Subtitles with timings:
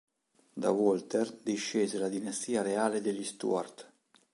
[0.61, 3.89] Da Walter discese la dinastia reale degli Stuart.